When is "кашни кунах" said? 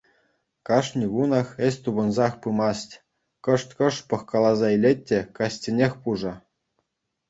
0.67-1.47